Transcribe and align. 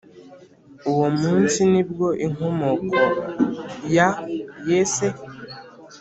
Uwo 0.91 1.07
munsi 1.19 1.59
ni 1.71 1.83
bwo 1.89 2.07
inkomoko 2.25 3.01
ya 3.95 4.09
Yese, 4.69 5.07